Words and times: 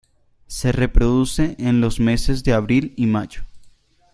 Se 0.47 0.71
reproduce 0.71 1.55
en 1.59 1.79
los 1.79 1.99
meses 1.99 2.43
de 2.43 2.53
abril 2.53 2.95
y 2.97 3.05
mayo. 3.05 3.43